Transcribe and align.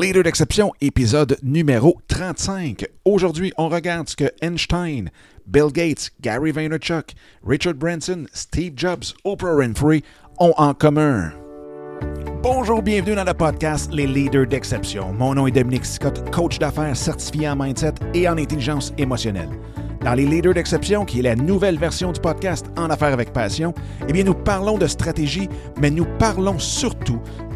Leader 0.00 0.22
d'exception, 0.22 0.72
épisode 0.80 1.36
numéro 1.42 2.00
35. 2.08 2.86
Aujourd'hui, 3.04 3.52
on 3.58 3.68
regarde 3.68 4.08
ce 4.08 4.16
que 4.16 4.30
Einstein, 4.40 5.10
Bill 5.46 5.70
Gates, 5.70 6.10
Gary 6.22 6.50
Vaynerchuk, 6.50 7.12
Richard 7.46 7.74
Branson, 7.74 8.24
Steve 8.32 8.72
Jobs, 8.74 9.12
Oprah 9.24 9.54
Winfrey 9.54 10.02
ont 10.40 10.54
en 10.56 10.72
commun. 10.72 11.30
Bonjour, 12.42 12.80
bienvenue 12.80 13.16
dans 13.16 13.24
le 13.24 13.34
podcast 13.34 13.92
Les 13.92 14.06
Leaders 14.06 14.46
d'exception. 14.46 15.12
Mon 15.12 15.34
nom 15.34 15.46
est 15.46 15.50
Dominique 15.50 15.84
Scott, 15.84 16.24
coach 16.30 16.58
d'affaires 16.58 16.96
certifié 16.96 17.50
en 17.50 17.56
mindset 17.56 17.92
et 18.14 18.26
en 18.26 18.38
intelligence 18.38 18.94
émotionnelle. 18.96 19.50
Dans 20.02 20.14
les 20.14 20.24
Leaders 20.24 20.54
d'exception, 20.54 21.04
qui 21.04 21.18
est 21.18 21.22
la 21.22 21.36
nouvelle 21.36 21.78
version 21.78 22.12
du 22.12 22.20
podcast 22.20 22.64
En 22.78 22.88
affaires 22.88 23.12
avec 23.12 23.34
passion, 23.34 23.74
eh 24.08 24.12
bien 24.14 24.24
nous 24.24 24.34
parlons 24.34 24.78
de 24.78 24.86
stratégie, 24.86 25.50
mais 25.82 25.90
nous 25.90 26.06
parlons 26.18 26.58
surtout 26.58 27.20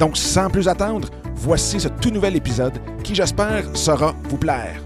Donc, 0.00 0.16
sans 0.16 0.48
plus 0.48 0.66
attendre, 0.66 1.10
voici 1.34 1.78
ce 1.78 1.88
tout 1.88 2.10
nouvel 2.10 2.34
épisode 2.34 2.72
qui, 3.04 3.14
j'espère, 3.14 3.76
saura 3.76 4.16
vous 4.30 4.38
plaire. 4.38 4.82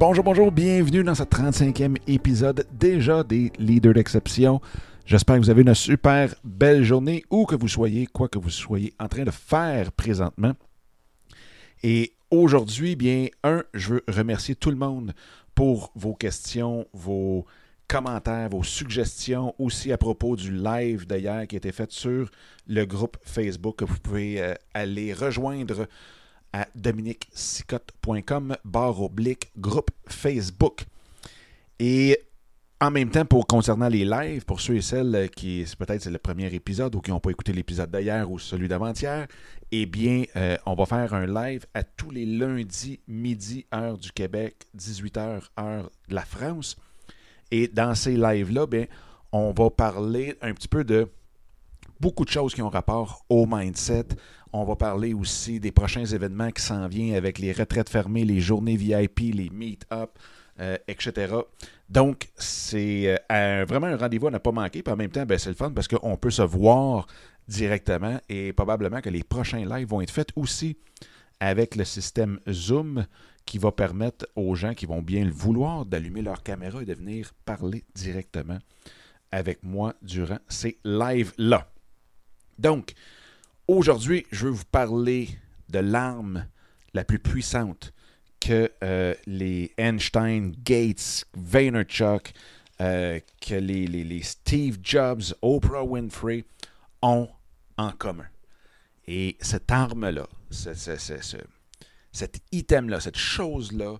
Bonjour, 0.00 0.24
bonjour, 0.24 0.50
bienvenue 0.50 1.04
dans 1.04 1.14
ce 1.14 1.22
35e 1.22 1.96
épisode 2.08 2.66
déjà 2.72 3.22
des 3.22 3.52
Leaders 3.60 3.94
d'exception. 3.94 4.60
J'espère 5.06 5.36
que 5.36 5.42
vous 5.42 5.50
avez 5.50 5.62
une 5.62 5.74
super 5.76 6.34
belle 6.42 6.82
journée 6.82 7.22
où 7.30 7.46
que 7.46 7.54
vous 7.54 7.68
soyez, 7.68 8.06
quoi 8.06 8.26
que 8.26 8.40
vous 8.40 8.50
soyez 8.50 8.92
en 8.98 9.06
train 9.06 9.22
de 9.22 9.30
faire 9.30 9.92
présentement. 9.92 10.54
Et 11.84 12.14
aujourd'hui, 12.32 12.96
bien, 12.96 13.28
un, 13.44 13.62
je 13.72 13.94
veux 13.94 14.04
remercier 14.08 14.56
tout 14.56 14.70
le 14.70 14.76
monde 14.76 15.12
pour 15.54 15.92
vos 15.94 16.14
questions, 16.14 16.84
vos 16.92 17.46
commentaires, 17.88 18.48
vos 18.48 18.62
suggestions 18.62 19.54
aussi 19.58 19.92
à 19.92 19.98
propos 19.98 20.36
du 20.36 20.52
live 20.52 21.06
d'hier 21.06 21.46
qui 21.46 21.56
a 21.56 21.58
été 21.58 21.72
fait 21.72 21.90
sur 21.90 22.30
le 22.66 22.84
groupe 22.84 23.16
Facebook 23.22 23.76
que 23.76 23.84
vous 23.84 23.98
pouvez 23.98 24.40
euh, 24.40 24.54
aller 24.72 25.12
rejoindre 25.12 25.86
à 26.52 26.66
dominiquesicotte.com 26.74 28.56
barre 28.64 29.02
oblique 29.02 29.50
groupe 29.56 29.90
Facebook. 30.06 30.84
Et 31.78 32.18
en 32.80 32.90
même 32.90 33.10
temps, 33.10 33.24
pour 33.24 33.46
concernant 33.46 33.88
les 33.88 34.04
lives, 34.04 34.44
pour 34.44 34.60
ceux 34.60 34.76
et 34.76 34.82
celles 34.82 35.30
qui, 35.34 35.64
peut-être 35.78 36.02
c'est 36.02 36.10
le 36.10 36.18
premier 36.18 36.52
épisode 36.54 36.94
ou 36.94 37.00
qui 37.00 37.10
n'ont 37.10 37.20
pas 37.20 37.30
écouté 37.30 37.52
l'épisode 37.52 37.90
d'hier 37.90 38.30
ou 38.30 38.38
celui 38.38 38.68
d'avant-hier, 38.68 39.26
eh 39.72 39.86
bien, 39.86 40.24
euh, 40.36 40.56
on 40.66 40.74
va 40.74 40.86
faire 40.86 41.14
un 41.14 41.26
live 41.26 41.66
à 41.74 41.82
tous 41.82 42.10
les 42.10 42.26
lundis, 42.26 43.00
midi, 43.08 43.66
heure 43.72 43.96
du 43.96 44.12
Québec, 44.12 44.66
18h, 44.76 45.42
heure 45.58 45.90
de 46.08 46.14
la 46.14 46.24
France. 46.24 46.76
Et 47.54 47.68
dans 47.68 47.94
ces 47.94 48.16
lives-là, 48.16 48.66
bien, 48.66 48.86
on 49.30 49.52
va 49.52 49.70
parler 49.70 50.34
un 50.42 50.52
petit 50.54 50.66
peu 50.66 50.82
de 50.82 51.06
beaucoup 52.00 52.24
de 52.24 52.28
choses 52.28 52.52
qui 52.52 52.62
ont 52.62 52.68
rapport 52.68 53.24
au 53.28 53.46
mindset. 53.46 54.06
On 54.52 54.64
va 54.64 54.74
parler 54.74 55.14
aussi 55.14 55.60
des 55.60 55.70
prochains 55.70 56.04
événements 56.04 56.50
qui 56.50 56.62
s'en 56.62 56.88
viennent 56.88 57.14
avec 57.14 57.38
les 57.38 57.52
retraites 57.52 57.88
fermées, 57.88 58.24
les 58.24 58.40
journées 58.40 58.76
VIP, 58.76 59.32
les 59.32 59.50
meet-up, 59.50 60.18
euh, 60.58 60.76
etc. 60.88 61.32
Donc, 61.88 62.28
c'est 62.34 63.20
euh, 63.30 63.64
vraiment 63.68 63.86
un 63.86 63.98
rendez-vous 63.98 64.26
à 64.26 64.30
ne 64.32 64.38
pas 64.38 64.50
manquer. 64.50 64.82
Puis 64.82 64.92
en 64.92 64.96
même 64.96 65.12
temps, 65.12 65.24
ben, 65.24 65.38
c'est 65.38 65.50
le 65.50 65.54
fun 65.54 65.70
parce 65.70 65.86
qu'on 65.86 66.16
peut 66.16 66.32
se 66.32 66.42
voir 66.42 67.06
directement 67.46 68.18
et 68.28 68.52
probablement 68.52 69.00
que 69.00 69.10
les 69.10 69.22
prochains 69.22 69.64
lives 69.64 69.86
vont 69.86 70.00
être 70.00 70.10
faits 70.10 70.30
aussi 70.34 70.76
avec 71.40 71.76
le 71.76 71.84
système 71.84 72.40
Zoom 72.50 73.06
qui 73.46 73.58
va 73.58 73.72
permettre 73.72 74.26
aux 74.36 74.54
gens 74.54 74.74
qui 74.74 74.86
vont 74.86 75.02
bien 75.02 75.24
le 75.24 75.30
vouloir 75.30 75.84
d'allumer 75.84 76.22
leur 76.22 76.42
caméra 76.42 76.82
et 76.82 76.86
de 76.86 76.94
venir 76.94 77.32
parler 77.44 77.84
directement 77.94 78.58
avec 79.30 79.62
moi 79.62 79.94
durant 80.02 80.38
ces 80.48 80.78
lives-là. 80.84 81.68
Donc, 82.58 82.94
aujourd'hui, 83.68 84.26
je 84.30 84.46
veux 84.46 84.52
vous 84.52 84.64
parler 84.70 85.28
de 85.68 85.80
l'arme 85.80 86.46
la 86.94 87.04
plus 87.04 87.18
puissante 87.18 87.92
que 88.40 88.70
euh, 88.82 89.14
les 89.26 89.72
Einstein, 89.76 90.54
Gates, 90.64 91.24
Vaynerchuk, 91.34 92.32
euh, 92.80 93.18
que 93.40 93.54
les, 93.54 93.86
les, 93.86 94.22
Steve 94.22 94.78
Jobs, 94.82 95.22
Oprah 95.42 95.84
Winfrey 95.84 96.44
ont 97.02 97.28
en 97.76 97.92
commun. 97.92 98.26
Et 99.06 99.36
cette 99.40 99.70
arme-là, 99.70 100.26
cet 100.54 102.40
item-là, 102.52 103.00
cette 103.00 103.18
chose-là, 103.18 103.96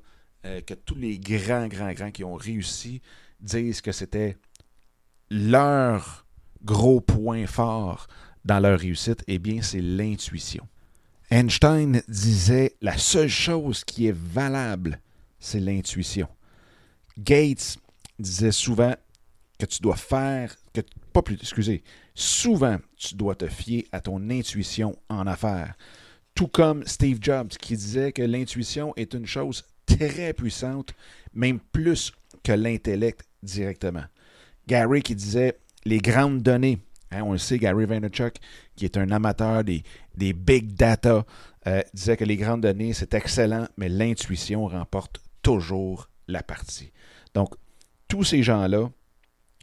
euh, 0.47 0.61
que 0.61 0.75
tous 0.75 0.95
les 0.95 1.19
grands, 1.19 1.69
grands, 1.69 1.93
grands 1.93 2.11
qui 2.11 2.23
ont 2.23 2.35
réussi 2.35 3.01
disent 3.41 3.81
que 3.81 3.93
c'était 3.93 4.37
leur 5.31 6.27
gros 6.63 7.01
point 7.01 7.47
fort 7.47 8.07
dans 8.45 8.61
leur 8.61 8.79
réussite, 8.79 9.25
eh 9.27 9.39
bien, 9.39 9.63
c'est 9.63 9.81
l'intuition. 9.81 10.67
Einstein 11.31 12.03
disait 12.09 12.77
la 12.83 12.99
seule 12.99 13.29
chose 13.29 13.85
qui 13.85 14.07
est 14.07 14.17
valable, 14.17 15.01
c'est 15.39 15.61
l'intuition. 15.61 16.29
Gates 17.19 17.79
disait 18.19 18.53
souvent 18.53 18.95
que 19.59 19.67
tu 19.67 19.81
dois 19.81 19.97
faire, 19.97 20.55
que, 20.73 20.83
pas 21.13 21.23
plus, 21.23 21.39
excusez, 21.41 21.83
souvent 22.15 22.79
tu 22.97 23.15
dois 23.15 23.35
te 23.35 23.47
fier 23.47 23.87
à 23.93 24.01
ton 24.01 24.31
intuition 24.31 24.97
en 25.09 25.27
affaires. 25.27 25.75
Tout 26.35 26.49
comme 26.49 26.85
Steve 26.87 27.19
Jobs 27.21 27.49
qui 27.49 27.77
disait 27.77 28.13
que 28.13 28.23
l'intuition 28.23 28.93
est 28.97 29.15
une 29.15 29.27
chose 29.27 29.65
très 29.87 30.33
puissante, 30.33 30.95
même 31.33 31.61
plus 31.61 32.13
que 32.43 32.53
l'intellect 32.53 33.25
directement. 33.43 34.05
Gary 34.67 35.03
qui 35.03 35.15
disait 35.15 35.59
les 35.85 35.99
grandes 35.99 36.43
données, 36.43 36.81
Hein, 37.15 37.23
on 37.23 37.33
le 37.33 37.39
sait, 37.39 37.59
Gary 37.59 37.87
Vaynerchuk, 37.87 38.35
qui 38.77 38.85
est 38.85 38.97
un 38.97 39.11
amateur 39.11 39.63
des, 39.63 39.83
des 40.17 40.33
big 40.33 40.75
data, 40.75 41.25
euh, 41.67 41.83
disait 41.93 42.17
que 42.17 42.25
les 42.25 42.37
grandes 42.37 42.63
données, 42.63 42.93
c'est 42.93 43.15
excellent, 43.15 43.69
mais 43.77 43.89
l'intuition 43.89 44.67
remporte 44.67 45.21
toujours 45.43 46.09
la 46.27 46.43
partie. 46.43 46.93
Donc, 47.35 47.55
tous 48.09 48.25
ces 48.25 48.43
gens-là 48.43 48.91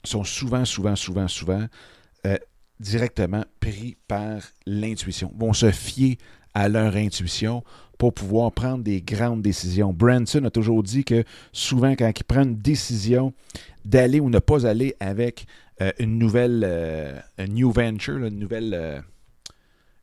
sont 0.03 0.23
souvent, 0.23 0.65
souvent, 0.65 0.95
souvent, 0.95 1.27
souvent 1.27 1.67
euh, 2.25 2.37
directement 2.79 3.43
pris 3.59 3.97
par 4.07 4.41
l'intuition, 4.65 5.31
vont 5.35 5.53
se 5.53 5.71
fier 5.71 6.17
à 6.53 6.69
leur 6.69 6.95
intuition 6.95 7.63
pour 8.01 8.15
pouvoir 8.15 8.51
prendre 8.51 8.83
des 8.83 8.99
grandes 8.99 9.43
décisions. 9.43 9.93
Branson 9.93 10.43
a 10.45 10.49
toujours 10.49 10.81
dit 10.81 11.03
que 11.03 11.23
souvent, 11.51 11.91
quand 11.91 12.11
il 12.15 12.23
prend 12.23 12.41
une 12.41 12.57
décision 12.57 13.31
d'aller 13.85 14.19
ou 14.19 14.31
ne 14.31 14.39
pas 14.39 14.65
aller 14.65 14.95
avec 14.99 15.45
euh, 15.81 15.91
une 15.99 16.17
nouvelle 16.17 16.63
euh, 16.65 17.19
new 17.47 17.71
venture, 17.71 18.25
une 18.25 18.39
nouvelle, 18.39 18.73
euh, 18.73 18.99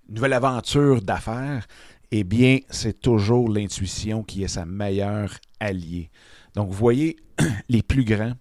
nouvelle 0.09 0.33
aventure 0.33 1.03
d'affaires, 1.03 1.67
eh 2.13 2.23
bien, 2.23 2.59
c'est 2.71 3.01
toujours 3.01 3.49
l'intuition 3.49 4.23
qui 4.23 4.45
est 4.45 4.49
sa 4.49 4.65
meilleure 4.65 5.35
alliée. 5.59 6.11
Donc, 6.55 6.69
vous 6.71 6.79
voyez, 6.79 7.17
les 7.69 7.83
plus 7.83 8.05
grands 8.05 8.35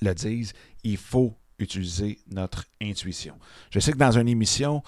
le 0.00 0.14
disent, 0.14 0.54
il 0.84 0.96
faut 0.96 1.34
utiliser 1.58 2.18
notre 2.30 2.64
intuition. 2.80 3.34
Je 3.70 3.78
sais 3.78 3.92
que 3.92 3.98
dans 3.98 4.16
une 4.16 4.28
émission, 4.28 4.82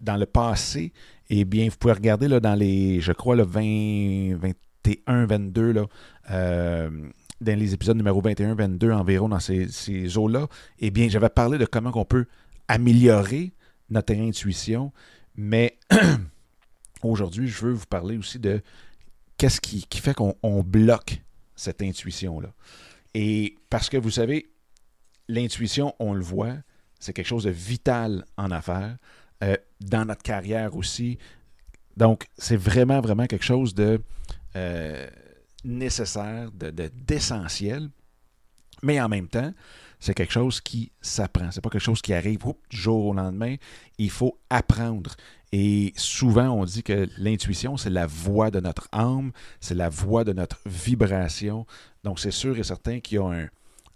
dans 0.00 0.16
le 0.16 0.26
passé, 0.26 0.92
eh 1.30 1.44
bien, 1.44 1.68
vous 1.68 1.76
pouvez 1.76 1.94
regarder 1.94 2.28
là, 2.28 2.40
dans 2.40 2.54
les, 2.54 3.00
je 3.00 3.12
crois, 3.12 3.36
le 3.36 3.44
20, 3.44 4.36
21, 4.36 5.26
22, 5.26 5.72
là, 5.72 5.86
dans 7.40 7.58
les 7.58 7.74
épisodes 7.74 7.96
numéro 7.96 8.20
21, 8.20 8.54
22 8.54 8.92
environ, 8.92 9.28
dans 9.28 9.40
ces, 9.40 9.68
ces 9.68 10.16
eaux-là, 10.16 10.48
eh 10.78 10.90
bien, 10.90 11.08
j'avais 11.08 11.28
parlé 11.28 11.58
de 11.58 11.66
comment 11.66 11.92
on 11.94 12.04
peut 12.04 12.26
améliorer 12.66 13.52
notre 13.90 14.14
intuition, 14.14 14.92
mais 15.36 15.78
aujourd'hui, 17.02 17.48
je 17.48 17.64
veux 17.64 17.72
vous 17.72 17.86
parler 17.86 18.18
aussi 18.18 18.38
de 18.38 18.60
qu'est-ce 19.38 19.60
qui, 19.60 19.86
fait 20.00 20.14
qu'on 20.14 20.62
bloque 20.62 21.22
cette 21.56 21.82
intuition-là. 21.82 22.52
Et 23.14 23.56
parce 23.70 23.88
que 23.88 23.96
vous 23.96 24.10
savez, 24.10 24.50
l'intuition, 25.28 25.94
on 25.98 26.12
le 26.12 26.22
voit, 26.22 26.56
c'est 26.98 27.12
quelque 27.12 27.26
chose 27.26 27.44
de 27.44 27.50
vital 27.50 28.24
en 28.36 28.50
affaires, 28.50 28.96
euh, 29.42 29.56
dans 29.80 30.04
notre 30.04 30.22
carrière 30.22 30.74
aussi. 30.76 31.18
Donc, 31.96 32.26
c'est 32.36 32.56
vraiment, 32.56 33.00
vraiment 33.00 33.26
quelque 33.26 33.44
chose 33.44 33.74
de... 33.74 34.00
Euh, 34.56 35.08
nécessaire, 35.64 36.50
d'essentiel. 36.52 37.82
De, 37.82 37.90
Mais 38.82 39.00
en 39.00 39.08
même 39.08 39.28
temps, 39.28 39.52
c'est 40.00 40.14
quelque 40.14 40.32
chose 40.32 40.60
qui 40.60 40.92
s'apprend. 41.00 41.50
C'est 41.50 41.60
pas 41.60 41.70
quelque 41.70 41.82
chose 41.82 42.00
qui 42.00 42.14
arrive 42.14 42.38
du 42.70 42.76
jour 42.76 43.06
au 43.06 43.14
lendemain. 43.14 43.56
Il 43.98 44.10
faut 44.10 44.38
apprendre. 44.48 45.14
Et 45.50 45.92
souvent, 45.96 46.50
on 46.50 46.64
dit 46.64 46.82
que 46.82 47.08
l'intuition, 47.18 47.76
c'est 47.76 47.90
la 47.90 48.06
voix 48.06 48.50
de 48.50 48.60
notre 48.60 48.88
âme, 48.92 49.32
c'est 49.60 49.74
la 49.74 49.88
voix 49.88 50.24
de 50.24 50.32
notre 50.32 50.60
vibration. 50.66 51.66
Donc, 52.04 52.20
c'est 52.20 52.30
sûr 52.30 52.58
et 52.58 52.62
certain 52.62 53.00
qu'il 53.00 53.16
y 53.16 53.18
a 53.18 53.24
un, 53.24 53.48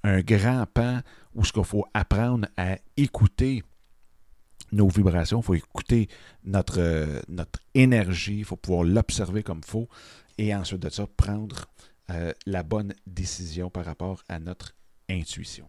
un 0.04 0.20
grand 0.20 0.66
pan 0.66 1.00
où 1.34 1.44
ce 1.44 1.52
qu'il 1.52 1.64
faut 1.64 1.86
apprendre 1.94 2.48
à 2.56 2.78
écouter 2.96 3.62
nos 4.72 4.88
vibrations, 4.88 5.40
il 5.40 5.44
faut 5.44 5.54
écouter 5.54 6.08
notre, 6.44 6.80
euh, 6.80 7.20
notre 7.28 7.60
énergie, 7.74 8.38
il 8.38 8.44
faut 8.44 8.56
pouvoir 8.56 8.84
l'observer 8.84 9.42
comme 9.42 9.62
faut 9.62 9.88
et 10.38 10.54
ensuite 10.54 10.80
de 10.80 10.88
ça, 10.88 11.06
prendre 11.16 11.66
euh, 12.10 12.32
la 12.46 12.62
bonne 12.62 12.94
décision 13.06 13.70
par 13.70 13.84
rapport 13.84 14.22
à 14.28 14.38
notre 14.38 14.74
intuition. 15.08 15.68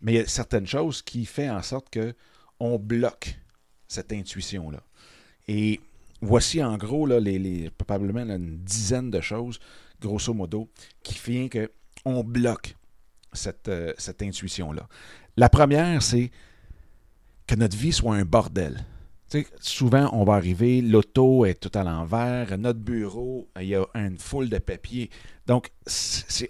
Mais 0.00 0.12
il 0.12 0.16
y 0.16 0.20
a 0.20 0.26
certaines 0.26 0.66
choses 0.66 1.02
qui 1.02 1.26
font 1.26 1.50
en 1.50 1.62
sorte 1.62 1.90
que 1.90 2.14
on 2.60 2.78
bloque 2.78 3.38
cette 3.88 4.12
intuition-là. 4.12 4.82
Et 5.48 5.80
voici 6.20 6.62
en 6.62 6.76
gros 6.76 7.06
probablement 7.76 8.22
une 8.34 8.58
dizaine 8.58 9.10
de 9.10 9.20
choses, 9.20 9.58
grosso 10.00 10.32
modo, 10.32 10.70
qui 11.02 11.14
font 11.14 11.48
qu'on 12.02 12.24
bloque 12.24 12.76
cette, 13.32 13.68
euh, 13.68 13.92
cette 13.98 14.22
intuition-là. 14.22 14.88
La 15.36 15.48
première, 15.48 16.02
c'est 16.02 16.30
que 17.46 17.54
notre 17.54 17.76
vie 17.76 17.92
soit 17.92 18.14
un 18.14 18.24
bordel. 18.24 18.84
souvent, 19.60 20.08
on 20.12 20.24
va 20.24 20.34
arriver, 20.34 20.80
l'auto 20.80 21.44
est 21.44 21.54
tout 21.54 21.76
à 21.78 21.84
l'envers, 21.84 22.56
notre 22.58 22.80
bureau, 22.80 23.48
il 23.60 23.68
y 23.68 23.74
a 23.74 23.84
une 23.94 24.18
foule 24.18 24.48
de 24.48 24.58
papiers. 24.58 25.10
Donc, 25.46 25.70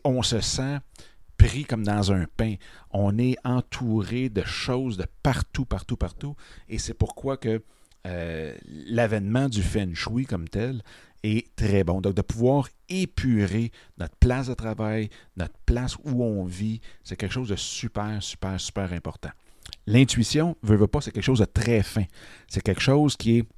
on 0.05 0.23
se 0.23 0.41
sent 0.41 0.79
pris 1.37 1.65
comme 1.65 1.85
dans 1.85 2.13
un 2.13 2.27
pain. 2.37 2.55
On 2.91 3.19
est 3.19 3.37
entouré 3.45 4.29
de 4.29 4.43
choses 4.43 4.97
de 4.97 5.07
partout, 5.23 5.65
partout, 5.65 5.97
partout. 5.97 6.35
Et 6.69 6.79
c'est 6.79 6.95
pourquoi 6.95 7.37
que 7.37 7.63
euh, 8.07 8.57
l'avènement 8.67 9.49
du 9.49 9.63
feng 9.63 9.95
shui 9.95 10.27
comme 10.27 10.49
tel 10.49 10.83
est 11.23 11.55
très 11.57 11.85
bon. 11.85 12.01
Donc, 12.01 12.15
de 12.15 12.23
pouvoir 12.23 12.69
épurer 12.89 13.73
notre 13.99 14.17
place 14.17 14.49
de 14.49 14.55
travail, 14.55 15.11
notre 15.37 15.59
place 15.67 15.97
où 16.05 16.23
on 16.23 16.45
vit, 16.45 16.81
c'est 17.03 17.17
quelque 17.17 17.33
chose 17.33 17.49
de 17.49 17.57
super, 17.57 18.23
super, 18.23 18.61
super 18.61 18.93
important. 18.93 19.31
L'intuition, 19.87 20.57
veut, 20.63 20.77
veut 20.77 20.87
pas, 20.87 21.01
c'est 21.01 21.13
quelque 21.13 21.25
chose 21.25 21.41
de 21.41 21.45
très 21.45 21.83
fin. 21.83 22.05
C'est 22.49 22.63
quelque 22.63 22.83
chose 22.83 23.17
qui 23.17 23.39
est, 23.39 23.49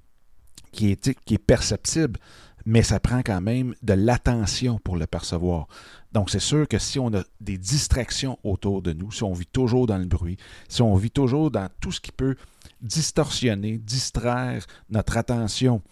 qui, 0.73 0.97
qui 0.97 1.35
est 1.35 1.39
perceptible, 1.39 2.19
mais 2.67 2.83
ça 2.83 3.01
prend 3.01 3.23
quand 3.23 3.41
même 3.41 3.75
de 3.83 3.95
l'attention 3.95 4.79
pour 4.79 4.97
le 4.97 5.07
percevoir. 5.07 5.69
Donc, 6.13 6.31
c'est 6.31 6.39
sûr 6.39 6.69
que 6.69 6.79
si 6.79 6.99
on 6.99 7.15
a 7.15 7.23
des 7.41 7.57
distractions 7.57 8.39
autour 8.45 8.83
de 8.83 8.93
nous, 8.93 9.11
si 9.11 9.23
on 9.23 9.33
vit 9.33 9.47
toujours 9.47 9.87
dans 9.87 9.99
le 9.99 10.07
bruit, 10.07 10.37
si 10.69 10.83
on 10.83 10.95
vit 10.97 11.11
toujours 11.11 11.51
dans 11.51 11.69
tout 11.81 11.93
ce 11.93 12.01
qui 12.01 12.13
peut 12.13 12.37
distorsionner, 12.81 13.79
distraire 13.79 14.65
notre 14.91 15.17
attention 15.17 15.83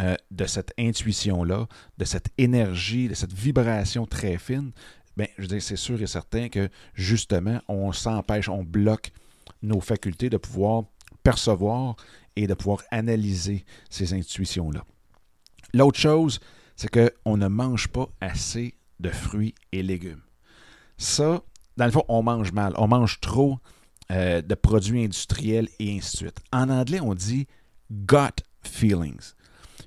euh, 0.00 0.16
de 0.30 0.46
cette 0.46 0.72
intuition-là, 0.78 1.66
de 1.98 2.04
cette 2.04 2.30
énergie, 2.38 3.08
de 3.08 3.14
cette 3.14 3.32
vibration 3.32 4.06
très 4.06 4.38
fine, 4.38 4.72
bien, 5.16 5.26
je 5.36 5.42
veux 5.42 5.48
dire, 5.48 5.62
c'est 5.62 5.76
sûr 5.76 6.00
et 6.00 6.06
certain 6.06 6.48
que 6.48 6.70
justement, 6.94 7.60
on 7.68 7.92
s'empêche, 7.92 8.48
on 8.48 8.62
bloque 8.62 9.12
nos 9.62 9.80
facultés 9.80 10.30
de 10.30 10.36
pouvoir 10.36 10.84
percevoir 11.22 11.96
et 12.36 12.46
de 12.46 12.54
pouvoir 12.54 12.82
analyser 12.90 13.64
ces 13.90 14.14
intuitions-là. 14.14 14.84
L'autre 15.74 15.98
chose, 15.98 16.40
c'est 16.76 16.90
qu'on 16.90 17.36
ne 17.36 17.48
mange 17.48 17.88
pas 17.88 18.08
assez 18.20 18.74
de 19.00 19.10
fruits 19.10 19.54
et 19.72 19.82
légumes. 19.82 20.22
Ça, 20.96 21.42
dans 21.76 21.86
le 21.86 21.90
fond, 21.90 22.04
on 22.08 22.22
mange 22.22 22.52
mal. 22.52 22.74
On 22.76 22.88
mange 22.88 23.20
trop 23.20 23.58
euh, 24.10 24.42
de 24.42 24.54
produits 24.54 25.04
industriels 25.04 25.68
et 25.78 25.96
ainsi 25.96 26.12
de 26.12 26.16
suite. 26.16 26.40
En 26.52 26.68
anglais, 26.68 27.00
on 27.00 27.14
dit 27.14 27.46
gut 27.90 28.42
feelings. 28.62 29.34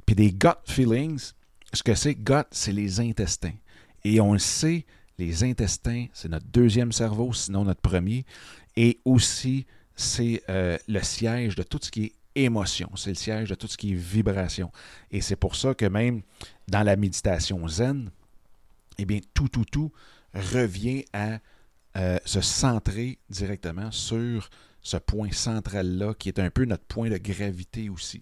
Puis 0.06 0.16
des 0.16 0.32
gut 0.32 0.58
feelings, 0.66 1.32
ce 1.74 1.84
que 1.84 1.96
c'est 1.96 2.16
gut, 2.16 2.46
c'est 2.52 2.72
les 2.72 3.00
intestins. 3.00 3.54
Et 4.04 4.20
on 4.20 4.34
le 4.34 4.40
sait, 4.40 4.86
les 5.18 5.44
intestins, 5.44 6.08
c'est 6.14 6.30
notre 6.30 6.48
deuxième 6.48 6.92
cerveau, 6.92 7.34
sinon 7.34 7.66
notre 7.66 7.82
premier 7.82 8.26
et 8.76 9.00
aussi 9.06 9.66
c'est 9.96 10.44
euh, 10.50 10.78
le 10.88 11.02
siège 11.02 11.56
de 11.56 11.64
tout 11.64 11.80
ce 11.82 11.92
qui 11.92 12.04
est 12.06 12.14
émotion, 12.36 12.90
c'est 12.96 13.12
le 13.12 13.16
siège 13.16 13.50
de 13.50 13.56
tout 13.56 13.68
ce 13.68 13.78
qui 13.78 13.94
est 13.94 13.96
vibration. 13.96 14.72
Et 15.10 15.22
c'est 15.22 15.38
pour 15.38 15.56
ça 15.56 15.74
que 15.74 15.86
même 15.86 16.22
dans 16.68 16.84
la 16.84 16.98
méditation 16.98 17.66
zen, 17.68 18.12
eh 18.98 19.06
bien, 19.06 19.20
tout, 19.34 19.48
tout, 19.48 19.66
tout 19.66 19.92
revient 20.34 21.06
à 21.14 21.40
euh, 21.98 22.18
se 22.26 22.42
centrer 22.42 23.20
directement 23.30 23.90
sur 23.92 24.50
ce 24.82 24.98
point 24.98 25.32
central-là, 25.32 26.14
qui 26.14 26.30
est 26.30 26.40
un 26.40 26.50
peu 26.50 26.66
notre 26.66 26.84
point 26.84 27.10
de 27.10 27.18
gravité 27.18 27.90
aussi, 27.90 28.22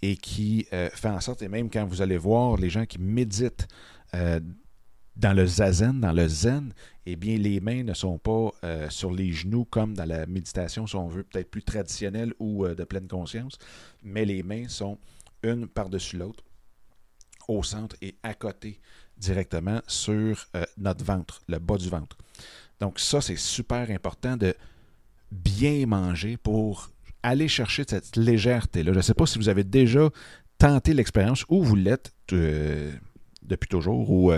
et 0.00 0.16
qui 0.16 0.66
euh, 0.72 0.88
fait 0.94 1.10
en 1.10 1.20
sorte, 1.20 1.42
et 1.42 1.48
même 1.48 1.70
quand 1.70 1.84
vous 1.84 2.02
allez 2.02 2.16
voir 2.16 2.56
les 2.56 2.70
gens 2.70 2.86
qui 2.86 2.98
méditent 2.98 3.68
dans 5.16 5.32
le 5.32 5.46
zazen, 5.46 6.00
dans 6.00 6.12
le 6.12 6.26
zen, 6.26 6.72
eh 7.04 7.16
bien, 7.16 7.36
les 7.36 7.60
mains 7.60 7.82
ne 7.82 7.94
sont 7.94 8.18
pas 8.18 8.50
euh, 8.64 8.88
sur 8.88 9.12
les 9.12 9.32
genoux 9.32 9.64
comme 9.64 9.94
dans 9.94 10.04
la 10.04 10.26
méditation, 10.26 10.86
si 10.86 10.96
on 10.96 11.08
veut, 11.08 11.24
peut-être 11.24 11.50
plus 11.50 11.62
traditionnelle 11.62 12.32
ou 12.38 12.64
euh, 12.64 12.74
de 12.74 12.84
pleine 12.84 13.08
conscience, 13.08 13.58
mais 14.02 14.24
les 14.24 14.42
mains 14.42 14.68
sont 14.68 14.98
une 15.42 15.66
par-dessus 15.66 16.16
l'autre, 16.16 16.44
au 17.48 17.62
centre 17.62 17.96
et 18.00 18.14
à 18.22 18.34
côté 18.34 18.80
directement 19.18 19.80
sur 19.86 20.46
euh, 20.56 20.64
notre 20.78 21.04
ventre, 21.04 21.42
le 21.48 21.58
bas 21.58 21.76
du 21.76 21.88
ventre. 21.88 22.16
Donc 22.80 22.98
ça, 22.98 23.20
c'est 23.20 23.36
super 23.36 23.90
important 23.90 24.36
de 24.36 24.54
bien 25.30 25.86
manger 25.86 26.36
pour 26.36 26.90
aller 27.22 27.48
chercher 27.48 27.84
cette 27.88 28.16
légèreté-là. 28.16 28.92
Je 28.92 28.98
ne 28.98 29.02
sais 29.02 29.14
pas 29.14 29.26
si 29.26 29.38
vous 29.38 29.48
avez 29.48 29.64
déjà 29.64 30.08
tenté 30.58 30.94
l'expérience 30.94 31.44
ou 31.48 31.62
vous 31.62 31.76
l'êtes 31.76 32.12
depuis 33.42 33.68
toujours 33.68 34.10
ou 34.10 34.32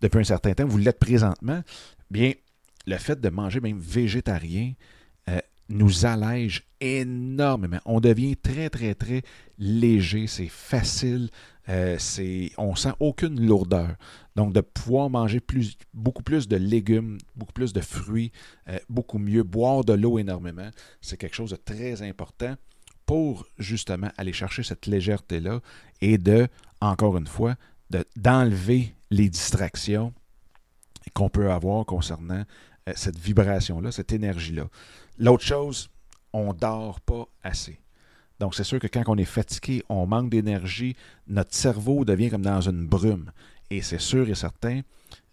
depuis 0.00 0.18
un 0.18 0.24
certain 0.24 0.54
temps, 0.54 0.66
vous 0.66 0.78
l'êtes 0.78 0.98
présentement, 0.98 1.62
bien, 2.10 2.32
le 2.88 2.96
fait 2.96 3.20
de 3.20 3.28
manger 3.28 3.60
même 3.60 3.78
végétarien 3.78 4.72
euh, 5.28 5.38
nous 5.68 6.06
allège 6.06 6.64
énormément. 6.80 7.78
On 7.84 8.00
devient 8.00 8.36
très, 8.36 8.70
très, 8.70 8.94
très 8.94 9.22
léger. 9.58 10.26
C'est 10.26 10.48
facile. 10.48 11.28
Euh, 11.68 11.96
c'est, 11.98 12.50
on 12.56 12.74
sent 12.74 12.92
aucune 12.98 13.44
lourdeur. 13.44 13.90
Donc, 14.36 14.54
de 14.54 14.62
pouvoir 14.62 15.10
manger 15.10 15.40
plus, 15.40 15.76
beaucoup 15.92 16.22
plus 16.22 16.48
de 16.48 16.56
légumes, 16.56 17.18
beaucoup 17.36 17.52
plus 17.52 17.74
de 17.74 17.82
fruits, 17.82 18.32
euh, 18.68 18.78
beaucoup 18.88 19.18
mieux, 19.18 19.42
boire 19.42 19.84
de 19.84 19.92
l'eau 19.92 20.18
énormément, 20.18 20.70
c'est 21.02 21.18
quelque 21.18 21.36
chose 21.36 21.50
de 21.50 21.56
très 21.56 22.00
important 22.00 22.54
pour 23.04 23.46
justement 23.58 24.10
aller 24.16 24.32
chercher 24.32 24.62
cette 24.62 24.86
légèreté-là 24.86 25.60
et 26.00 26.16
de, 26.16 26.48
encore 26.80 27.18
une 27.18 27.26
fois, 27.26 27.56
d'enlever 28.16 28.94
les 29.10 29.28
distractions 29.28 30.12
qu'on 31.14 31.28
peut 31.28 31.50
avoir 31.50 31.86
concernant 31.86 32.44
euh, 32.88 32.92
cette 32.94 33.18
vibration-là, 33.18 33.92
cette 33.92 34.12
énergie-là. 34.12 34.68
L'autre 35.18 35.44
chose, 35.44 35.90
on 36.32 36.52
ne 36.52 36.58
dort 36.58 37.00
pas 37.00 37.26
assez. 37.42 37.80
Donc, 38.40 38.54
c'est 38.54 38.64
sûr 38.64 38.78
que 38.78 38.86
quand 38.86 39.02
on 39.08 39.16
est 39.16 39.24
fatigué, 39.24 39.82
on 39.88 40.06
manque 40.06 40.30
d'énergie, 40.30 40.94
notre 41.26 41.54
cerveau 41.54 42.04
devient 42.04 42.30
comme 42.30 42.42
dans 42.42 42.60
une 42.60 42.86
brume. 42.86 43.32
Et 43.70 43.82
c'est 43.82 44.00
sûr 44.00 44.28
et 44.28 44.34
certain 44.34 44.82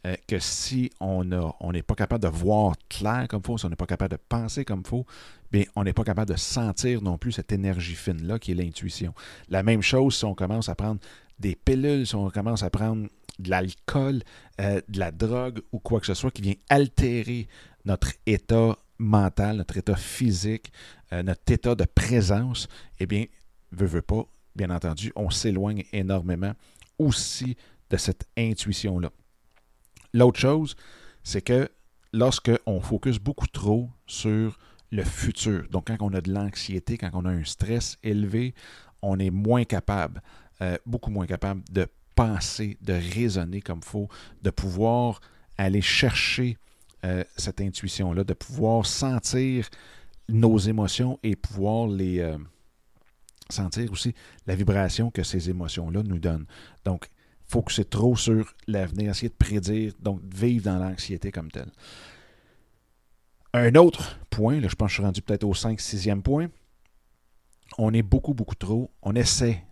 euh, 0.06 0.16
que 0.28 0.40
si 0.40 0.92
on 1.00 1.24
n'est 1.24 1.84
pas 1.84 1.96
capable 1.96 2.24
de 2.24 2.28
voir 2.28 2.76
clair 2.90 3.28
comme 3.30 3.42
il 3.44 3.46
faut, 3.46 3.58
si 3.58 3.66
on 3.66 3.70
n'est 3.70 3.76
pas 3.76 3.86
capable 3.86 4.12
de 4.12 4.22
penser 4.28 4.66
comme 4.66 4.82
il 4.84 4.88
faut, 4.88 5.06
bien, 5.52 5.64
on 5.76 5.84
n'est 5.84 5.94
pas 5.94 6.04
capable 6.04 6.32
de 6.32 6.38
sentir 6.38 7.02
non 7.02 7.18
plus 7.18 7.32
cette 7.32 7.52
énergie 7.52 7.96
fine-là 7.96 8.40
qui 8.40 8.52
est 8.52 8.56
l'intuition. 8.56 9.14
La 9.50 9.64
même 9.64 9.82
chose 9.82 10.16
si 10.16 10.26
on 10.26 10.34
commence 10.34 10.68
à 10.70 10.76
prendre 10.76 11.00
des 11.40 11.56
pilules, 11.56 12.08
si 12.08 12.16
on 12.16 12.30
commence 12.30 12.64
à 12.64 12.70
prendre 12.70 13.08
de 13.40 13.50
l'alcool, 13.50 14.22
euh, 14.62 14.82
de 14.88 15.00
la 15.00 15.12
drogue 15.12 15.62
ou 15.72 15.80
quoi 15.80 16.00
que 16.00 16.06
ce 16.06 16.14
soit 16.14 16.32
qui 16.32 16.42
vient 16.42 16.56
altérer 16.70 17.48
notre 17.84 18.14
état 18.26 18.78
mental, 18.98 19.58
notre 19.58 19.78
état 19.78 19.96
physique, 19.96 20.72
euh, 21.12 21.24
notre 21.24 21.52
état 21.52 21.76
de 21.76 21.86
présence, 21.86 22.68
eh 23.00 23.06
bien, 23.06 23.26
veut, 23.72 23.88
veut 23.88 24.02
pas, 24.02 24.26
bien 24.56 24.70
entendu, 24.70 25.12
on 25.16 25.30
s'éloigne 25.30 25.84
énormément 25.92 26.54
aussi 26.98 27.58
de 27.90 27.98
cette 27.98 28.26
intuition-là. 28.38 29.12
L'autre 30.14 30.40
chose, 30.40 30.76
c'est 31.24 31.42
que 31.42 31.70
lorsque 32.14 32.52
on 32.66 32.80
focus 32.80 33.20
beaucoup 33.20 33.48
trop 33.48 33.90
sur 34.08 34.58
le 34.92 35.04
futur, 35.04 35.68
donc 35.70 35.88
quand 35.88 35.98
on 36.00 36.14
a 36.14 36.22
de 36.22 36.32
l'anxiété, 36.32 36.98
quand 36.98 37.10
on 37.14 37.26
a 37.26 37.32
un 37.32 37.44
stress 37.44 37.98
élevé, 38.02 38.54
on 39.02 39.20
est 39.20 39.30
moins 39.30 39.66
capable, 39.66 40.22
euh, 40.62 40.78
beaucoup 40.86 41.12
moins 41.12 41.26
capable 41.26 41.64
de 41.72 41.88
penser, 42.16 42.78
de 42.82 42.94
raisonner 42.94 43.62
comme 43.62 43.80
il 43.84 43.88
faut, 43.88 44.08
de 44.42 44.50
pouvoir 44.50 45.20
aller 45.58 45.82
chercher 45.82 46.58
euh, 47.04 47.24
cette 47.38 47.62
intuition-là, 47.62 48.24
de 48.24 48.34
pouvoir 48.34 48.86
sentir 48.86 49.70
nos 50.30 50.58
émotions 50.58 51.20
et 51.24 51.36
pouvoir 51.36 51.88
les 51.88 52.20
euh, 52.20 52.38
sentir 53.50 53.92
aussi 53.92 54.14
la 54.48 54.56
vibration 54.56 55.12
que 55.12 55.24
ces 55.24 55.50
émotions-là 55.50 56.04
nous 56.04 56.20
donnent. 56.20 56.48
Donc, 56.84 57.10
focuser 57.46 57.86
trop 57.86 58.16
sur 58.16 58.54
l'avenir, 58.68 59.12
essayer 59.12 59.30
de 59.30 59.36
prédire, 59.36 59.94
donc 60.00 60.22
vivre 60.34 60.66
dans 60.66 60.80
l'anxiété 60.80 61.32
comme 61.32 61.52
telle. 61.52 61.72
Un 63.54 63.76
autre 63.76 64.20
point, 64.30 64.60
là, 64.60 64.68
je 64.68 64.76
pense 64.76 64.88
que 64.88 64.92
je 64.92 64.96
suis 64.96 65.04
rendu 65.04 65.22
peut-être 65.22 65.44
au 65.44 65.54
5 65.54 65.80
6e 65.80 66.22
point, 66.22 66.48
on 67.78 67.94
est 67.94 68.02
beaucoup, 68.02 68.34
beaucoup 68.34 68.56
trop, 68.56 68.92
on 69.02 69.16
essaie 69.16 69.64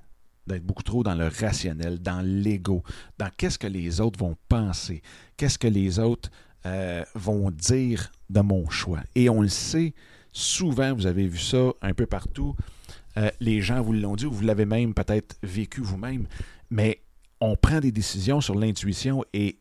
d'être 0.48 0.64
beaucoup 0.64 0.84
trop 0.84 1.04
dans 1.04 1.16
le 1.16 1.28
rationnel, 1.28 2.00
dans 2.00 2.22
l'ego, 2.22 2.84
dans 3.18 3.30
qu'est-ce 3.38 3.58
que 3.58 3.68
les 3.68 4.02
autres 4.02 4.20
vont 4.20 4.36
penser, 4.50 5.02
qu'est-ce 5.38 5.58
que 5.58 5.68
les 5.68 6.00
autres 6.00 6.30
euh, 6.66 7.04
vont 7.16 7.52
dire 7.52 8.12
de 8.30 8.42
mon 8.42 8.70
choix. 8.70 9.02
Et 9.16 9.30
on 9.30 9.42
le 9.42 9.50
sait, 9.50 9.94
souvent, 10.32 10.94
vous 10.94 11.06
avez 11.06 11.28
vu 11.28 11.40
ça 11.40 11.72
un 11.82 11.94
peu 11.94 12.06
partout, 12.06 12.56
euh, 13.18 13.30
les 13.40 13.62
gens 13.62 13.82
vous 13.82 13.94
l'ont 13.94 14.16
dit, 14.16 14.26
ou 14.26 14.32
vous 14.32 14.44
l'avez 14.44 14.66
même 14.66 14.94
peut-être 14.94 15.36
vécu 15.44 15.82
vous-même, 15.82 16.26
mais 16.70 17.02
on 17.40 17.56
prend 17.56 17.80
des 17.80 17.92
décisions 17.92 18.42
sur 18.42 18.56
l'intuition 18.56 19.24
et 19.34 19.60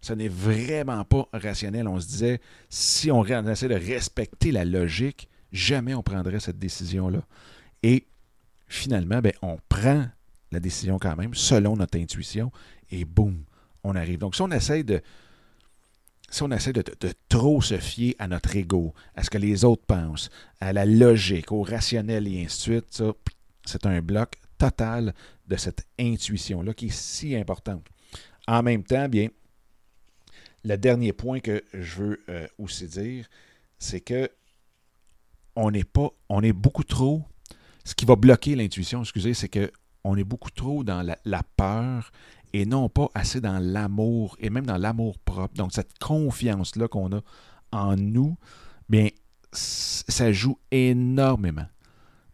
ce 0.00 0.12
n'est 0.12 0.28
vraiment 0.28 1.04
pas 1.04 1.28
rationnel. 1.32 1.86
On 1.86 2.00
se 2.00 2.06
disait, 2.06 2.40
si 2.68 3.10
on 3.10 3.24
essaie 3.24 3.68
de 3.68 3.74
respecter 3.74 4.50
la 4.50 4.64
logique, 4.64 5.28
jamais 5.52 5.94
on 5.94 6.02
prendrait 6.02 6.40
cette 6.40 6.58
décision-là. 6.58 7.22
Et 7.82 8.06
finalement, 8.70 9.20
ben, 9.20 9.32
on 9.42 9.58
prend 9.68 10.06
la 10.52 10.60
décision 10.60 10.98
quand 10.98 11.16
même, 11.16 11.34
selon 11.34 11.76
notre 11.76 11.98
intuition, 11.98 12.50
et 12.90 13.04
boum, 13.04 13.44
on 13.84 13.94
arrive. 13.94 14.18
Donc, 14.18 14.34
si 14.34 14.42
on 14.42 14.50
essaie 14.50 14.82
de, 14.82 15.02
si 16.30 16.42
on 16.42 16.50
essaie 16.50 16.72
de, 16.72 16.82
trop 17.28 17.60
se 17.60 17.78
fier 17.78 18.16
à 18.18 18.28
notre 18.28 18.54
ego, 18.56 18.94
à 19.16 19.24
ce 19.24 19.30
que 19.30 19.38
les 19.38 19.64
autres 19.64 19.84
pensent, 19.86 20.30
à 20.60 20.72
la 20.72 20.86
logique, 20.86 21.52
au 21.52 21.62
rationnel 21.62 22.26
et 22.28 22.44
ainsi 22.44 22.70
de 22.70 22.74
suite, 22.74 23.02
c'est 23.64 23.86
un 23.86 24.00
bloc 24.00 24.36
total 24.56 25.14
de 25.46 25.56
cette 25.56 25.86
intuition-là 25.98 26.72
qui 26.72 26.86
est 26.86 26.94
si 26.94 27.34
importante. 27.34 27.86
En 28.46 28.62
même 28.62 28.84
temps, 28.84 29.08
bien, 29.08 29.28
le 30.64 30.76
dernier 30.76 31.12
point 31.12 31.40
que 31.40 31.64
je 31.72 32.02
veux 32.02 32.22
euh, 32.28 32.46
aussi 32.58 32.86
dire, 32.86 33.26
c'est 33.78 34.00
que 34.00 34.30
on 35.56 35.72
pas, 35.92 36.10
on 36.28 36.42
est 36.42 36.52
beaucoup 36.52 36.84
trop. 36.84 37.24
Ce 37.84 37.94
qui 37.94 38.04
va 38.04 38.16
bloquer 38.16 38.54
l'intuition, 38.54 39.00
excusez, 39.02 39.34
c'est 39.34 39.48
que 39.48 39.70
on 40.04 40.16
est 40.16 40.24
beaucoup 40.24 40.50
trop 40.50 40.82
dans 40.82 41.02
la, 41.02 41.42
peur 41.56 42.10
et 42.52 42.64
non 42.64 42.88
pas 42.88 43.08
assez 43.14 43.40
dans 43.40 43.58
l'amour 43.58 44.36
et 44.40 44.50
même 44.50 44.66
dans 44.66 44.78
l'amour 44.78 45.18
propre. 45.18 45.54
Donc 45.54 45.72
cette 45.72 45.98
confiance 45.98 46.76
là 46.76 46.88
qu'on 46.88 47.12
a 47.12 47.20
en 47.72 47.96
nous, 47.96 48.36
bien 48.88 49.08
ça 49.52 50.32
joue 50.32 50.58
énormément. 50.70 51.66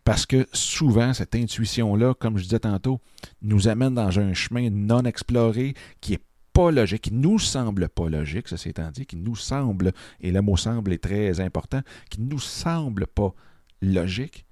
Parce 0.05 0.25
que 0.25 0.47
souvent, 0.53 1.13
cette 1.15 1.35
intuition-là, 1.35 2.15
comme 2.15 2.39
je 2.39 2.45
disais 2.45 2.61
tantôt, 2.61 3.01
nous 3.43 3.67
amène 3.67 3.95
dans 3.95 4.21
un 4.21 4.35
chemin 4.35 4.71
non 4.71 5.03
exploré 5.03 5.75
qui 6.01 6.15
est 6.15 6.23
pas 6.53 6.71
logique, 6.71 7.03
qui 7.03 7.13
nous 7.13 7.39
semble 7.39 7.89
pas 7.89 8.09
logique, 8.09 8.49
ceci 8.49 8.69
étant 8.69 8.91
dit, 8.91 9.05
qui 9.05 9.17
nous 9.17 9.35
semble, 9.35 9.93
et 10.21 10.31
le 10.31 10.41
mot 10.43 10.57
semble 10.57 10.93
est 10.93 11.03
très 11.03 11.41
important, 11.41 11.81
qui 12.09 12.21
nous 12.21 12.39
semble 12.39 13.07
pas 13.09 13.35
logique. 13.83 14.47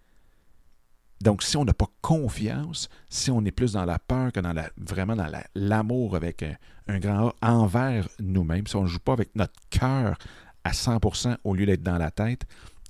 Donc, 1.21 1.42
si 1.42 1.56
on 1.56 1.64
n'a 1.64 1.73
pas 1.73 1.88
confiance, 2.02 2.88
si 3.09 3.30
on 3.30 3.44
est 3.44 3.50
plus 3.50 3.73
dans 3.73 3.85
la 3.85 3.99
peur 3.99 4.33
que 4.33 4.40
dans 4.40 4.52
la, 4.52 4.68
vraiment 4.76 5.16
dans 5.16 5.30
l'amour 5.54 6.16
avec 6.16 6.44
un, 6.88 6.99
grand 6.99 7.33
A 7.40 7.54
envers 7.54 8.09
nous-mêmes, 8.18 8.66
si 8.66 8.76
on 8.76 8.83
ne 8.83 8.88
joue 8.88 8.99
pas 8.99 9.12
avec 9.12 9.35
notre 9.35 9.54
cœur 9.71 10.18
à 10.64 10.73
100% 10.73 11.37
au 11.44 11.54
lieu 11.54 11.66
d'être 11.66 11.83
dans 11.83 11.99
la 11.99 12.11
tête, 12.11 12.42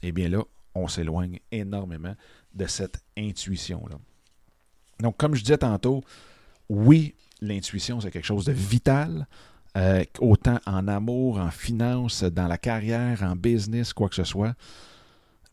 eh 0.03 0.13
bien 0.13 0.29
là, 0.29 0.43
on 0.75 0.89
s'éloigne 0.89 1.39
énormément 1.53 2.15
de 2.55 2.67
cette 2.67 2.99
intuition-là. 3.17 3.97
Donc, 5.01 5.17
comme 5.17 5.35
je 5.35 5.43
disais 5.43 5.59
tantôt, 5.59 6.03
oui, 6.69 7.15
l'intuition, 7.41 8.01
c'est 8.01 8.11
quelque 8.11 8.27
chose 8.27 8.47
de 8.47 8.53
vital, 8.53 9.27
euh, 9.77 10.05
autant 10.21 10.61
en 10.67 10.89
amour, 10.89 11.39
en 11.39 11.51
finance, 11.51 12.23
dans 12.23 12.47
la 12.47 12.59
carrière, 12.59 13.23
en 13.23 13.37
business, 13.37 13.93
quoi 13.93 14.09
que 14.09 14.15
ce 14.15 14.25
soit. 14.25 14.55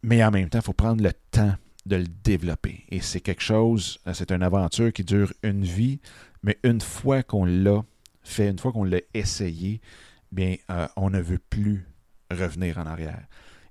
Mais 0.03 0.23
en 0.23 0.31
même 0.31 0.49
temps, 0.49 0.59
il 0.59 0.63
faut 0.65 0.73
prendre 0.73 1.03
le 1.03 1.11
temps 1.31 1.53
de 1.85 1.95
le 1.97 2.07
développer. 2.23 2.85
Et 2.89 3.01
c'est 3.01 3.21
quelque 3.21 3.41
chose, 3.41 3.99
euh, 4.07 4.13
c'est 4.13 4.31
une 4.31 4.43
aventure 4.43 4.93
qui 4.93 5.03
dure 5.03 5.33
une 5.43 5.63
vie, 5.63 5.99
mais 6.43 6.57
une 6.63 6.81
fois 6.81 7.23
qu'on 7.23 7.45
l'a 7.45 7.83
fait, 8.23 8.49
une 8.49 8.59
fois 8.59 8.71
qu'on 8.71 8.83
l'a 8.83 9.01
essayé, 9.13 9.81
bien, 10.31 10.55
euh, 10.69 10.87
on 10.95 11.09
ne 11.09 11.19
veut 11.19 11.39
plus 11.39 11.87
revenir 12.29 12.77
en 12.77 12.85
arrière. 12.85 13.25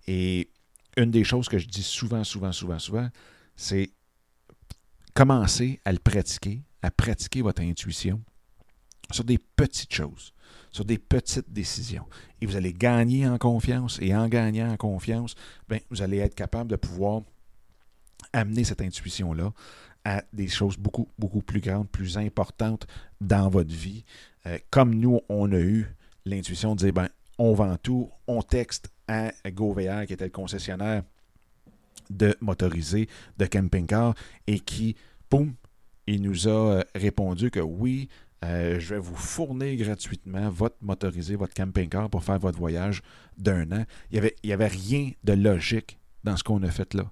Et 0.06 0.50
une 0.96 1.10
des 1.10 1.24
choses 1.24 1.48
que 1.48 1.58
je 1.58 1.68
dis 1.68 1.82
souvent, 1.82 2.24
souvent, 2.24 2.52
souvent, 2.52 2.78
souvent, 2.78 3.08
c'est 3.56 3.90
commencer 5.14 5.80
à 5.84 5.92
le 5.92 5.98
pratiquer, 5.98 6.62
à 6.82 6.90
pratiquer 6.90 7.42
votre 7.42 7.62
intuition 7.62 8.20
sur 9.12 9.24
des 9.24 9.38
petites 9.38 9.92
choses, 9.92 10.32
sur 10.70 10.84
des 10.84 10.98
petites 10.98 11.52
décisions. 11.52 12.06
Et 12.40 12.46
vous 12.46 12.56
allez 12.56 12.72
gagner 12.72 13.26
en 13.26 13.38
confiance 13.38 13.98
et 14.00 14.14
en 14.14 14.28
gagnant 14.28 14.70
en 14.70 14.76
confiance, 14.76 15.34
bien, 15.68 15.78
vous 15.90 16.02
allez 16.02 16.18
être 16.18 16.34
capable 16.34 16.70
de 16.70 16.76
pouvoir 16.76 17.22
amener 18.32 18.64
cette 18.64 18.80
intuition-là 18.80 19.52
à 20.04 20.22
des 20.32 20.48
choses 20.48 20.76
beaucoup, 20.76 21.08
beaucoup 21.18 21.42
plus 21.42 21.60
grandes, 21.60 21.88
plus 21.88 22.16
importantes 22.16 22.86
dans 23.20 23.48
votre 23.48 23.74
vie. 23.74 24.04
Euh, 24.46 24.58
comme 24.70 24.94
nous, 24.94 25.20
on 25.28 25.52
a 25.52 25.58
eu 25.58 25.86
l'intuition 26.24 26.74
de 26.74 26.80
dire, 26.80 26.92
ben, 26.92 27.08
on 27.38 27.52
vend 27.52 27.76
tout, 27.76 28.10
on 28.26 28.42
texte 28.42 28.90
à 29.08 29.32
GoVR, 29.46 30.06
qui 30.06 30.12
était 30.12 30.24
le 30.24 30.30
concessionnaire 30.30 31.02
de 32.08 32.36
motorisé, 32.40 33.08
de 33.38 33.46
camping-car, 33.46 34.14
et 34.46 34.60
qui, 34.60 34.96
boum, 35.30 35.54
il 36.06 36.22
nous 36.22 36.48
a 36.48 36.50
euh, 36.50 36.82
répondu 36.94 37.50
que 37.50 37.60
oui, 37.60 38.08
euh, 38.44 38.80
je 38.80 38.94
vais 38.94 39.00
vous 39.00 39.16
fournir 39.16 39.76
gratuitement 39.76 40.48
votre 40.48 40.76
motorisé, 40.80 41.36
votre 41.36 41.54
camping-car 41.54 42.08
pour 42.08 42.24
faire 42.24 42.38
votre 42.38 42.58
voyage 42.58 43.02
d'un 43.36 43.70
an. 43.72 43.84
Il 44.10 44.14
n'y 44.14 44.18
avait, 44.18 44.34
avait 44.50 44.66
rien 44.66 45.10
de 45.24 45.34
logique 45.34 45.98
dans 46.24 46.36
ce 46.36 46.44
qu'on 46.44 46.62
a 46.62 46.70
fait 46.70 46.94
là. 46.94 47.10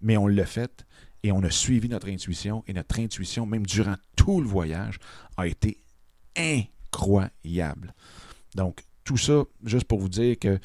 Mais 0.00 0.16
on 0.16 0.26
l'a 0.26 0.46
fait 0.46 0.84
et 1.22 1.32
on 1.32 1.42
a 1.42 1.50
suivi 1.50 1.88
notre 1.88 2.08
intuition. 2.08 2.62
Et 2.66 2.72
notre 2.72 3.00
intuition, 3.00 3.46
même 3.46 3.66
durant 3.66 3.96
tout 4.16 4.40
le 4.40 4.46
voyage, 4.46 4.98
a 5.36 5.46
été 5.46 5.78
incroyable. 6.36 7.94
Donc, 8.54 8.82
tout 9.04 9.16
ça, 9.16 9.44
juste 9.64 9.86
pour 9.86 10.00
vous 10.00 10.08
dire 10.08 10.38
que 10.38 10.58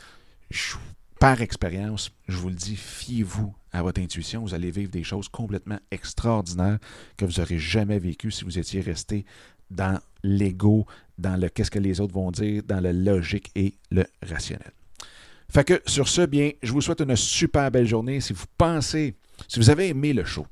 par 1.19 1.41
expérience, 1.41 2.11
je 2.27 2.37
vous 2.37 2.49
le 2.49 2.55
dis, 2.55 2.75
fiez-vous 2.75 3.53
à 3.71 3.81
votre 3.83 4.01
intuition. 4.01 4.41
Vous 4.41 4.53
allez 4.53 4.71
vivre 4.71 4.89
des 4.89 5.03
choses 5.03 5.27
complètement 5.27 5.79
extraordinaires 5.91 6.79
que 7.17 7.25
vous 7.25 7.39
n'aurez 7.39 7.59
jamais 7.59 7.99
vécues 7.99 8.31
si 8.31 8.45
vous 8.45 8.57
étiez 8.57 8.81
resté 8.81 9.25
dans 9.69 9.99
l'ego, 10.23 10.85
dans 11.17 11.39
le 11.39 11.49
qu'est-ce 11.49 11.71
que 11.71 11.79
les 11.79 11.99
autres 11.99 12.13
vont 12.13 12.31
dire, 12.31 12.63
dans 12.63 12.79
le 12.79 12.91
logique 12.91 13.51
et 13.55 13.75
le 13.91 14.05
rationnel. 14.21 14.71
Fait 15.49 15.63
que 15.63 15.81
sur 15.85 16.07
ce, 16.07 16.21
bien, 16.25 16.51
je 16.61 16.71
vous 16.71 16.81
souhaite 16.81 17.01
une 17.01 17.15
super 17.15 17.71
belle 17.71 17.87
journée. 17.87 18.21
Si 18.21 18.33
vous 18.33 18.45
pensez, 18.57 19.15
si 19.47 19.59
vous 19.59 19.69
avez 19.69 19.89
aimé 19.89 20.13
le 20.13 20.23
show, 20.23 20.45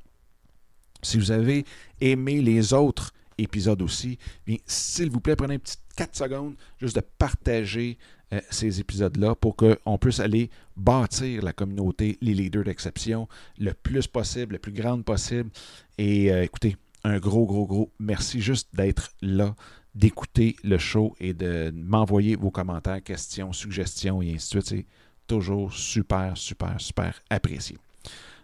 si 1.04 1.18
vous 1.18 1.32
avez 1.32 1.66
aimé 2.02 2.42
les 2.42 2.74
autres 2.74 3.14
épisodes 3.38 3.82
aussi, 3.82 4.18
bien, 4.46 4.58
s'il 4.66 5.12
vous 5.12 5.20
plaît, 5.20 5.36
prenez 5.36 5.56
une 5.56 5.60
petite 5.60 5.82
4 5.98 6.16
secondes 6.16 6.56
juste 6.80 6.96
de 6.96 7.02
partager 7.02 7.98
euh, 8.34 8.40
ces 8.50 8.80
épisodes-là 8.80 9.36
pour 9.36 9.56
qu'on 9.56 9.98
puisse 9.98 10.20
aller 10.20 10.50
bâtir 10.76 11.44
la 11.44 11.54
communauté, 11.54 12.18
les 12.22 12.34
leaders 12.34 12.64
d'exception, 12.64 13.28
le 13.58 13.74
plus 13.74 14.08
possible, 14.08 14.54
le 14.54 14.60
plus 14.60 14.72
grande 14.72 15.04
possible. 15.04 15.50
Et 15.98 16.32
euh, 16.32 16.44
écoutez, 16.44 16.78
un 17.04 17.20
gros, 17.20 17.46
gros, 17.46 17.66
gros 17.66 17.92
merci 18.00 18.42
juste 18.42 18.70
d'être 18.76 19.12
là, 19.22 19.56
d'écouter 19.98 20.56
le 20.64 20.78
show 20.78 21.16
et 21.20 21.34
de 21.34 21.74
m'envoyer 21.76 22.36
vos 22.36 22.52
commentaires, 22.52 23.04
questions, 23.04 23.52
suggestions 23.52 24.22
et 24.22 24.36
ainsi 24.36 24.56
de 24.56 24.62
suite. 24.62 24.68
C'est 24.68 24.86
toujours 25.26 25.74
super, 25.74 26.38
super, 26.38 26.76
super 26.78 27.20
apprécié. 27.30 27.78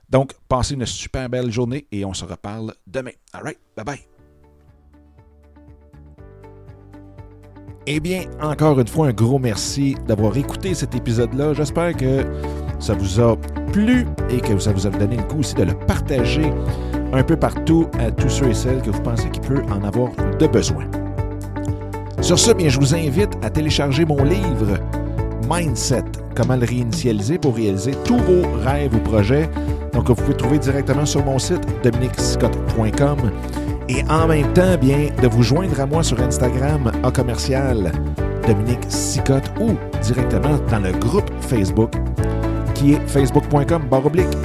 Donc, 0.10 0.34
passez 0.48 0.74
une 0.74 0.86
super 0.86 1.30
belle 1.30 1.52
journée 1.52 1.88
et 1.92 2.04
on 2.06 2.14
se 2.14 2.26
reparle 2.26 2.74
demain. 2.88 3.12
All 3.34 3.44
right, 3.44 3.60
bye 3.76 3.86
bye. 3.86 4.00
Eh 7.86 8.00
bien, 8.00 8.26
encore 8.42 8.80
une 8.80 8.88
fois, 8.88 9.08
un 9.08 9.14
gros 9.14 9.40
merci 9.40 9.96
d'avoir 10.08 10.38
écouté 10.38 10.74
cet 10.74 10.96
épisode-là. 10.96 11.54
J'espère 11.54 11.96
que 11.96 12.24
ça 12.80 12.94
vous 12.94 13.20
a 13.20 13.36
plu 13.72 14.06
et 14.30 14.40
que 14.40 14.58
ça 14.58 14.72
vous 14.72 14.88
a 14.88 14.90
donné 14.90 15.18
le 15.18 15.24
coup 15.24 15.40
aussi 15.40 15.54
de 15.56 15.64
le 15.64 15.78
partager 15.86 16.52
un 17.12 17.24
peu 17.24 17.38
partout 17.38 17.88
à 18.00 18.10
tous 18.12 18.30
ceux 18.30 18.50
et 18.50 18.54
celles 18.54 18.82
que 18.82 18.90
vous 18.90 19.02
pensez 19.02 19.30
qu'il 19.30 19.42
peut 19.42 19.64
en 19.64 19.84
avoir 19.84 20.12
de 20.38 20.48
besoin. 20.48 21.03
Sur 22.24 22.40
ce, 22.40 22.52
bien, 22.54 22.70
je 22.70 22.80
vous 22.80 22.96
invite 22.96 23.32
à 23.42 23.50
télécharger 23.50 24.06
mon 24.06 24.24
livre 24.24 24.80
Mindset, 25.52 26.06
comment 26.34 26.56
le 26.56 26.66
réinitialiser 26.66 27.38
pour 27.38 27.54
réaliser 27.54 27.92
tous 28.06 28.18
vos 28.18 28.44
rêves 28.64 28.96
ou 28.96 29.00
projets. 29.00 29.50
Donc, 29.92 30.08
vous 30.08 30.16
pouvez 30.16 30.38
trouver 30.38 30.58
directement 30.58 31.06
sur 31.06 31.24
mon 31.26 31.38
site 31.38 31.60
dominicscott.com 31.84 33.18
et 33.90 34.04
en 34.10 34.28
même 34.28 34.54
temps, 34.54 34.78
bien, 34.80 35.10
de 35.22 35.28
vous 35.28 35.44
joindre 35.44 35.78
à 35.82 35.86
moi 35.86 36.02
sur 36.02 36.18
Instagram 36.22 36.94
à 37.04 37.12
commercial 37.12 37.92
Dominique 38.48 38.86
Sicotte 38.88 39.52
ou 39.60 39.72
directement 40.02 40.58
dans 40.72 40.80
le 40.80 40.94
groupe 40.94 41.30
Facebook 41.42 41.92
qui 42.74 42.94
est 42.94 43.06
facebook.com 43.06 43.84
baroblique 43.92 44.38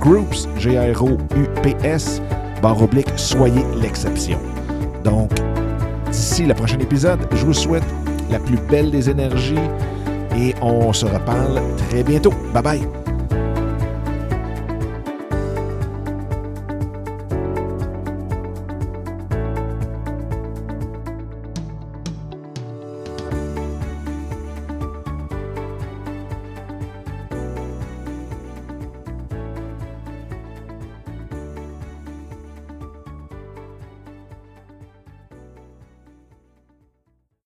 groups, 0.00 0.48
G-R-O-U-P-S, 0.58 2.22
baroblique 2.62 3.10
soyez 3.16 3.62
l'exception. 3.82 4.38
Donc, 5.04 5.32
d'ici 6.10 6.46
le 6.46 6.54
prochain 6.54 6.78
épisode, 6.78 7.20
je 7.32 7.44
vous 7.44 7.54
souhaite 7.54 7.84
la 8.30 8.38
plus 8.38 8.58
belle 8.70 8.90
des 8.90 9.10
énergies 9.10 9.54
et 10.36 10.54
on 10.60 10.92
se 10.92 11.06
reparle 11.06 11.60
très 11.76 12.02
bientôt. 12.02 12.32
Bye 12.52 12.62
bye! 12.62 13.05